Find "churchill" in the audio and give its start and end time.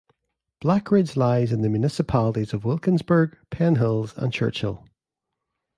4.33-4.87